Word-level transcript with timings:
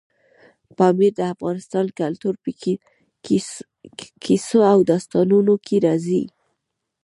پامیر 0.77 1.13
د 1.17 1.19
افغان 1.33 1.87
کلتور 1.99 2.33
په 2.43 2.49
کیسو 4.23 4.59
او 4.73 4.79
داستانونو 4.91 5.53
کې 5.65 5.77
راځي. 5.85 6.23